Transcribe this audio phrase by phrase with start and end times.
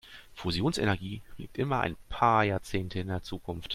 [0.33, 3.69] Fusionsenergie liegt immer ein paar Jahrzehnte in der Zukunft.